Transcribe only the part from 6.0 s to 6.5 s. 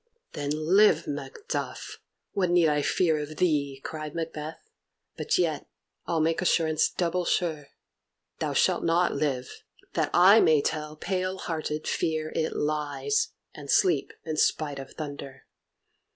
I'll make